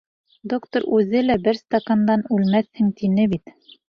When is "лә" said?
1.25-1.35